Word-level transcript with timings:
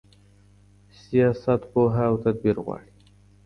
سياست 1.01 1.61
پوهه 1.71 2.03
او 2.09 2.15
تدبير 2.25 2.57
غواړي. 2.65 2.91